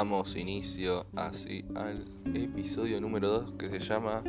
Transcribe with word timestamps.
damos 0.00 0.34
inicio 0.34 1.04
así 1.14 1.62
al 1.74 2.02
episodio 2.34 3.02
número 3.02 3.28
2 3.42 3.52
que 3.58 3.66
se 3.66 3.80
llama 3.80 4.22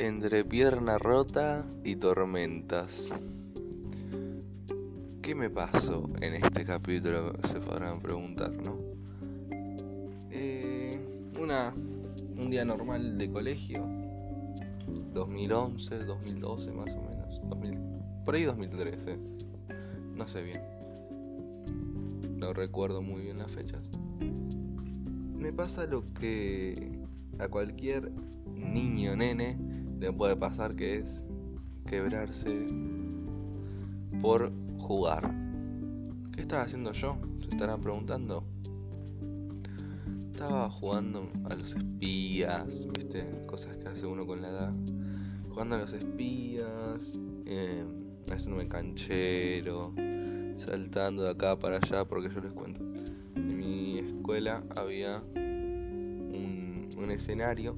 Entre 0.00 0.44
pierna 0.44 0.98
rota 0.98 1.64
y 1.84 1.94
tormentas. 1.94 3.12
¿Qué 5.22 5.36
me 5.36 5.50
pasó 5.50 6.10
en 6.20 6.34
este 6.34 6.64
capítulo? 6.64 7.32
Se 7.44 7.60
podrán 7.60 8.00
preguntar, 8.00 8.50
¿no? 8.50 8.76
Eh, 10.32 10.98
una, 11.38 11.72
un 12.36 12.50
día 12.50 12.64
normal 12.64 13.18
de 13.18 13.30
colegio, 13.30 13.86
2011, 15.14 15.96
2012 16.06 16.72
más 16.72 16.92
o 16.92 17.02
menos, 17.02 17.40
2000, 17.44 17.80
por 18.24 18.34
ahí 18.34 18.42
2013, 18.42 19.16
no 20.16 20.26
sé 20.26 20.42
bien, 20.42 20.60
no 22.36 22.52
recuerdo 22.52 23.00
muy 23.00 23.22
bien 23.22 23.38
las 23.38 23.52
fechas. 23.52 23.88
Me 24.20 25.52
pasa 25.52 25.86
lo 25.86 26.04
que 26.04 26.98
a 27.38 27.48
cualquier 27.48 28.12
niño 28.54 29.16
nene 29.16 29.58
le 29.98 30.12
puede 30.12 30.36
pasar 30.36 30.76
que 30.76 30.96
es 30.96 31.20
quebrarse 31.86 32.66
por 34.20 34.52
jugar. 34.78 35.34
¿Qué 36.32 36.42
estaba 36.42 36.62
haciendo 36.62 36.92
yo? 36.92 37.16
Se 37.40 37.48
estarán 37.48 37.80
preguntando. 37.80 38.44
Estaba 40.30 40.70
jugando 40.70 41.28
a 41.50 41.54
los 41.54 41.74
espías, 41.74 42.88
viste, 42.92 43.44
cosas 43.46 43.76
que 43.76 43.88
hace 43.88 44.06
uno 44.06 44.26
con 44.26 44.40
la 44.40 44.48
edad. 44.48 44.72
Jugando 45.50 45.76
a 45.76 45.78
los 45.80 45.92
espías, 45.92 47.18
eh, 47.44 47.84
haciéndome 48.30 48.68
canchero, 48.68 49.92
saltando 50.56 51.24
de 51.24 51.30
acá 51.30 51.58
para 51.58 51.76
allá, 51.76 52.06
porque 52.06 52.32
yo 52.32 52.40
les 52.40 52.52
cuento. 52.52 52.80
Escuela 54.20 54.62
había 54.76 55.22
un, 55.34 56.90
un 56.94 57.10
escenario 57.10 57.74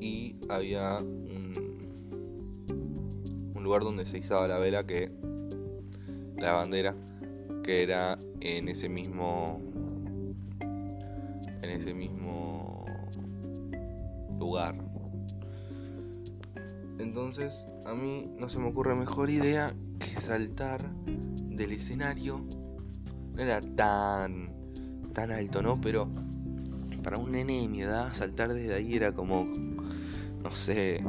y 0.00 0.36
había 0.48 1.00
un, 1.00 1.52
un 3.56 3.64
lugar 3.64 3.82
donde 3.82 4.06
se 4.06 4.18
izaba 4.18 4.46
la 4.46 4.60
vela 4.60 4.86
que 4.86 5.10
la 6.38 6.52
bandera 6.52 6.94
que 7.64 7.82
era 7.82 8.20
en 8.38 8.68
ese 8.68 8.88
mismo 8.88 9.60
en 10.60 11.64
ese 11.68 11.92
mismo 11.92 12.84
lugar. 14.38 14.76
Entonces 17.00 17.52
a 17.84 17.94
mí 17.94 18.30
no 18.38 18.48
se 18.48 18.60
me 18.60 18.68
ocurre 18.68 18.94
mejor 18.94 19.28
idea 19.28 19.74
que 19.98 20.20
saltar 20.20 20.88
del 21.04 21.72
escenario 21.72 22.46
no 23.36 23.42
era 23.42 23.60
tan 23.60 24.50
tan 25.12 25.30
alto 25.30 25.62
no 25.62 25.80
pero 25.80 26.08
para 27.02 27.18
un 27.18 27.32
nene 27.32 27.62
de 27.62 27.68
mi 27.68 27.82
edad 27.82 28.12
saltar 28.12 28.52
desde 28.52 28.74
ahí 28.74 28.94
era 28.94 29.12
como 29.12 29.44
no 30.42 30.54
sé 30.54 31.04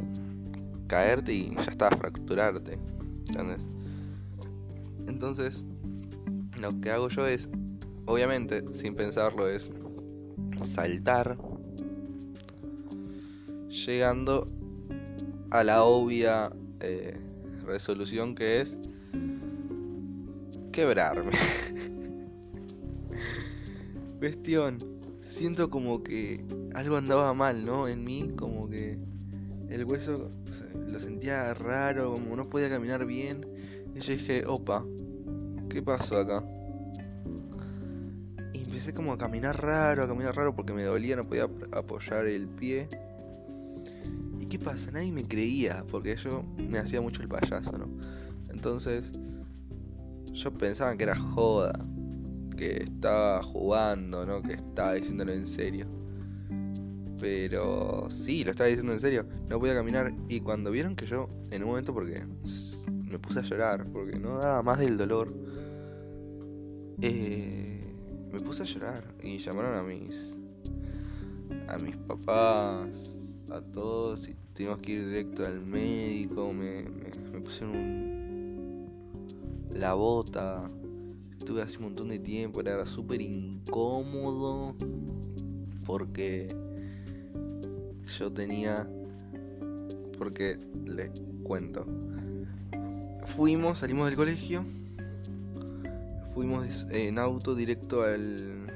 caerte 0.87 1.33
y 1.33 1.53
ya 1.53 1.61
está, 1.61 1.89
fracturarte. 1.95 2.79
¿Entendés? 3.27 3.67
Entonces, 5.07 5.63
lo 6.59 6.79
que 6.81 6.91
hago 6.91 7.09
yo 7.09 7.27
es, 7.27 7.49
obviamente, 8.05 8.63
sin 8.73 8.95
pensarlo, 8.95 9.47
es 9.47 9.71
saltar, 10.65 11.37
llegando 13.85 14.47
a 15.51 15.63
la 15.63 15.83
obvia 15.83 16.51
eh, 16.79 17.17
resolución 17.65 18.33
que 18.33 18.61
es 18.61 18.77
quebrarme. 20.71 21.31
Cuestión, 24.19 24.79
siento 25.21 25.69
como 25.69 26.03
que 26.03 26.43
algo 26.73 26.97
andaba 26.97 27.33
mal, 27.33 27.65
¿no? 27.65 27.87
En 27.87 28.03
mí, 28.03 28.31
como 28.35 28.67
que 28.69 28.97
el 29.69 29.85
hueso 29.85 30.29
lo 30.87 30.99
sentía 30.99 31.53
raro, 31.53 32.13
como 32.13 32.35
no 32.35 32.49
podía 32.49 32.69
caminar 32.69 33.05
bien. 33.05 33.45
Y 33.95 33.99
yo 33.99 34.13
dije, 34.13 34.45
opa, 34.45 34.83
¿qué 35.69 35.81
pasó 35.81 36.17
acá? 36.17 36.43
Y 38.53 38.59
empecé 38.59 38.93
como 38.93 39.13
a 39.13 39.17
caminar 39.17 39.61
raro, 39.61 40.03
a 40.03 40.07
caminar 40.07 40.35
raro 40.35 40.55
porque 40.55 40.73
me 40.73 40.83
dolía, 40.83 41.15
no 41.15 41.23
podía 41.23 41.47
apoyar 41.71 42.25
el 42.25 42.47
pie. 42.47 42.87
¿Y 44.39 44.45
qué 44.45 44.57
pasa? 44.57 44.91
Nadie 44.91 45.11
me 45.11 45.27
creía 45.27 45.83
porque 45.91 46.15
yo 46.15 46.43
me 46.57 46.79
hacía 46.79 47.01
mucho 47.01 47.21
el 47.21 47.27
payaso, 47.27 47.77
¿no? 47.77 47.87
Entonces, 48.49 49.11
yo 50.33 50.53
pensaba 50.53 50.95
que 50.95 51.03
era 51.03 51.15
joda, 51.15 51.73
que 52.57 52.83
estaba 52.83 53.41
jugando, 53.43 54.25
¿no? 54.25 54.41
Que 54.41 54.53
estaba 54.53 54.95
diciéndolo 54.95 55.31
en 55.31 55.47
serio. 55.47 55.87
Pero 57.19 58.07
sí, 58.11 58.43
lo 58.43 58.51
estaba 58.51 58.67
diciendo 58.67 58.91
en 58.91 58.99
serio. 58.99 59.25
No 59.47 59.59
podía 59.59 59.75
caminar. 59.75 60.13
Y 60.27 60.41
cuando 60.41 60.71
vieron 60.71 60.95
que 60.95 61.05
yo, 61.05 61.29
en 61.51 61.63
un 61.63 61.69
momento, 61.69 61.93
porque 61.93 62.21
me 62.89 63.17
puse 63.19 63.39
a 63.39 63.43
llorar, 63.43 63.87
porque 63.91 64.19
no 64.19 64.39
daba 64.39 64.61
más 64.61 64.79
del 64.79 64.97
dolor, 64.97 65.33
eh, 67.01 67.95
me 68.31 68.39
puse 68.39 68.63
a 68.63 68.65
llorar. 68.65 69.15
Y 69.23 69.37
llamaron 69.37 69.77
a 69.77 69.83
mis, 69.83 70.35
a 71.67 71.77
mis 71.77 71.95
papás, 71.95 73.15
a 73.49 73.61
todos. 73.61 74.27
Y 74.27 74.35
tuvimos 74.53 74.79
que 74.79 74.91
ir 74.93 75.05
directo 75.07 75.45
al 75.45 75.61
médico. 75.61 76.51
Me, 76.53 76.83
me, 76.83 77.31
me 77.31 77.39
pusieron 77.39 78.17
la 79.71 79.93
bota. 79.93 80.67
Estuve 81.47 81.61
así 81.61 81.77
un 81.77 81.83
montón 81.83 82.09
de 82.09 82.19
tiempo. 82.19 82.59
Era 82.59 82.85
súper 82.85 83.21
incómodo. 83.21 84.75
Porque 85.85 86.53
yo 88.19 88.33
tenía. 88.33 88.85
Porque 90.17 90.59
les 90.83 91.09
cuento. 91.43 91.85
Fuimos, 93.27 93.79
salimos 93.79 94.07
del 94.07 94.17
colegio. 94.17 94.65
Fuimos 96.33 96.85
en 96.89 97.17
auto 97.17 97.55
directo 97.55 98.03
al. 98.03 98.67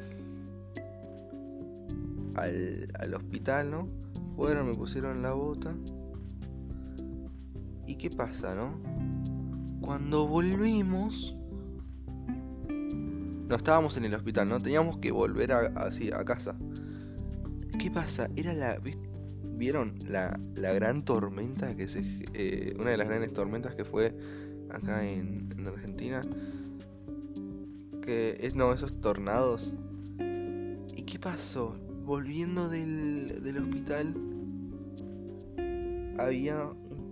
al, 2.36 2.90
al 2.98 3.14
hospital, 3.16 3.70
¿no? 3.70 3.90
Fueron, 4.38 4.68
me 4.68 4.76
pusieron 4.76 5.22
la 5.22 5.34
bota. 5.34 5.76
¿Y 7.86 7.96
qué 7.96 8.10
pasa, 8.10 8.56
no? 8.56 8.80
Cuando 9.82 10.26
volvimos. 10.26 11.36
No 13.52 13.58
estábamos 13.58 13.98
en 13.98 14.06
el 14.06 14.14
hospital, 14.14 14.48
¿no? 14.48 14.60
Teníamos 14.60 14.98
que 15.00 15.12
volver 15.12 15.52
a, 15.52 15.60
así 15.76 16.10
a 16.10 16.24
casa. 16.24 16.56
¿Qué 17.78 17.92
pasa? 17.92 18.30
Era 18.38 18.54
la. 18.54 18.80
¿Vieron 19.58 19.96
la, 20.08 20.40
la 20.56 20.72
gran 20.72 21.04
tormenta 21.04 21.76
que 21.76 21.90
se. 21.90 22.02
Eh, 22.34 22.74
una 22.80 22.92
de 22.92 22.98
las 22.98 23.10
grandes 23.10 23.34
tormentas 23.34 23.76
que 23.76 23.84
fue 23.84 24.16
acá 24.70 25.06
en, 25.06 25.50
en 25.52 25.68
Argentina? 25.68 26.22
Que 28.02 28.38
es. 28.40 28.56
No, 28.56 28.72
esos 28.72 29.02
tornados. 29.02 29.74
¿Y 30.96 31.04
qué 31.04 31.20
pasó? 31.20 31.76
Volviendo 32.06 32.70
del, 32.70 33.44
del 33.44 33.58
hospital. 33.58 34.16
Había 36.18 36.70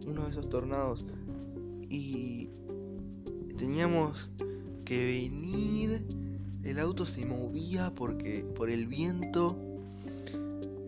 uno 0.07 0.23
de 0.23 0.29
esos 0.29 0.49
tornados. 0.49 1.05
Y. 1.89 2.49
Teníamos 3.57 4.29
que 4.85 5.05
venir. 5.05 6.28
El 6.63 6.79
auto 6.79 7.05
se 7.05 7.25
movía 7.25 7.91
porque. 7.95 8.45
por 8.55 8.69
el 8.69 8.87
viento 8.87 9.57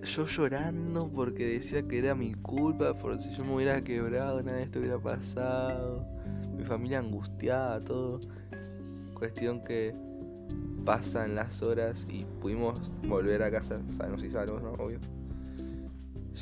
yo 0.04 0.26
llorando 0.26 1.10
porque 1.10 1.46
decía 1.46 1.88
que 1.88 2.00
era 2.00 2.16
mi 2.16 2.34
culpa, 2.34 2.94
por 2.96 3.22
si 3.22 3.30
yo 3.36 3.46
me 3.46 3.56
hubiera 3.56 3.82
quebrado, 3.82 4.42
nada 4.42 4.58
de 4.58 4.64
esto 4.64 4.80
hubiera 4.80 4.98
pasado. 4.98 6.06
Mi 6.58 6.64
familia 6.64 7.00
angustiada, 7.00 7.84
todo. 7.84 8.20
Cuestión 9.14 9.64
que 9.64 9.96
pasan 10.86 11.36
las 11.36 11.62
horas 11.62 12.06
y 12.10 12.26
pudimos 12.42 12.92
volver 13.08 13.44
a 13.44 13.52
casa 13.52 13.80
sanos 13.92 14.24
y 14.24 14.32
salvos, 14.32 14.62
¿no? 14.62 14.72
Obvio. 14.74 15.00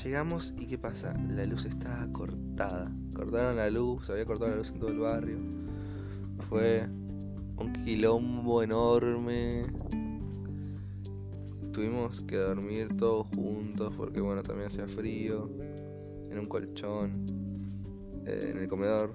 Llegamos 0.03 0.53
y 0.57 0.65
¿qué 0.67 0.77
pasa? 0.77 1.13
La 1.29 1.45
luz 1.45 1.65
estaba 1.65 2.07
cortada. 2.13 2.91
Cortaron 3.13 3.57
la 3.57 3.69
luz, 3.69 4.05
se 4.05 4.13
había 4.13 4.25
cortado 4.25 4.51
la 4.51 4.57
luz 4.57 4.69
en 4.69 4.79
todo 4.79 4.89
el 4.89 4.99
barrio. 4.99 5.37
Fue 6.47 6.87
un 7.59 7.73
quilombo 7.73 8.63
enorme 8.63 9.65
tuvimos 11.79 12.21
que 12.23 12.35
dormir 12.35 12.89
todos 12.97 13.27
juntos 13.27 13.93
porque 13.95 14.19
bueno, 14.19 14.43
también 14.43 14.67
hacía 14.67 14.85
frío, 14.85 15.49
en 16.29 16.37
un 16.37 16.45
colchón, 16.45 17.25
eh, 18.25 18.51
en 18.51 18.57
el 18.57 18.67
comedor. 18.67 19.13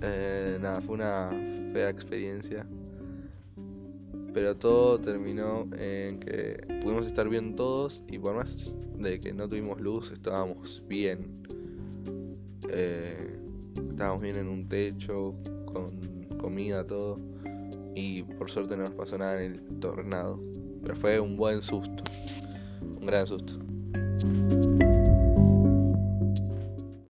Eh, 0.00 0.58
nada, 0.60 0.80
fue 0.80 0.94
una 0.94 1.28
fea 1.74 1.90
experiencia. 1.90 2.66
Pero 4.32 4.56
todo 4.56 4.98
terminó 4.98 5.68
en 5.78 6.18
que 6.18 6.64
pudimos 6.82 7.06
estar 7.06 7.28
bien 7.28 7.54
todos 7.54 8.02
y 8.10 8.18
por 8.18 8.34
más 8.34 8.74
de 8.98 9.20
que 9.20 9.34
no 9.34 9.46
tuvimos 9.46 9.78
luz, 9.78 10.10
estábamos 10.10 10.82
bien. 10.88 11.44
Eh, 12.70 13.38
estábamos 13.90 14.22
bien 14.22 14.36
en 14.36 14.48
un 14.48 14.66
techo, 14.70 15.34
con 15.66 16.11
comida, 16.42 16.86
todo. 16.86 17.18
Y 17.94 18.24
por 18.24 18.50
suerte 18.50 18.76
no 18.76 18.82
nos 18.82 18.92
pasó 18.92 19.16
nada 19.16 19.42
en 19.42 19.52
el 19.52 19.78
tornado. 19.78 20.42
Pero 20.82 20.96
fue 20.96 21.20
un 21.20 21.36
buen 21.36 21.62
susto. 21.62 22.02
Un 22.82 23.06
gran 23.06 23.26
susto. 23.26 23.58